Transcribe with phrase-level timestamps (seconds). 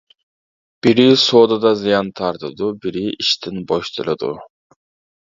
[0.85, 4.31] بىرى سودىدا زىيان تارتىدۇ، بىرى ئىشتىن بوشىتىلىدۇ.